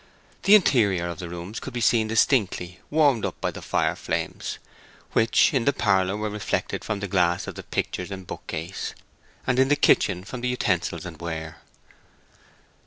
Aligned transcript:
The 0.41 0.55
interior 0.55 1.07
of 1.09 1.19
the 1.19 1.29
rooms 1.29 1.59
could 1.59 1.73
be 1.73 1.79
seen 1.79 2.07
distinctly, 2.07 2.79
warmed 2.89 3.23
up 3.23 3.39
by 3.39 3.51
the 3.51 3.61
fire 3.61 3.95
flames, 3.95 4.57
which 5.11 5.53
in 5.53 5.65
the 5.65 5.73
parlor 5.73 6.17
were 6.17 6.31
reflected 6.31 6.83
from 6.83 7.01
the 7.01 7.07
glass 7.07 7.45
of 7.45 7.53
the 7.53 7.61
pictures 7.61 8.09
and 8.09 8.25
bookcase, 8.25 8.95
and 9.45 9.59
in 9.59 9.67
the 9.67 9.75
kitchen 9.75 10.23
from 10.23 10.41
the 10.41 10.47
utensils 10.47 11.05
and 11.05 11.21
ware. 11.21 11.59